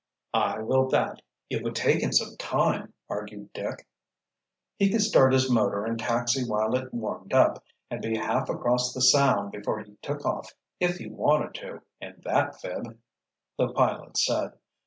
[0.33, 3.87] "I will that." "It would take him some time," argued Dick.
[4.77, 8.93] "He could start his motor and taxi while it warmed up, and be half across
[8.95, 12.97] the Sound before he took off if he wanted to, in that 'phib,'"
[13.59, 14.53] the pilot said.